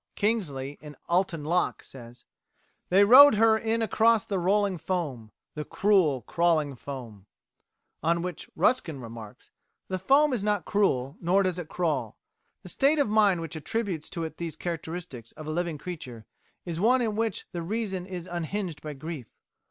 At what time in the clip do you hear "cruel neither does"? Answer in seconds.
10.65-11.59